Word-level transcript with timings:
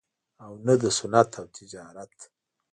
او 0.43 0.51
نه 0.65 0.73
دَصنعت 0.83 1.31
او 1.41 1.47
تجارت 1.57 2.15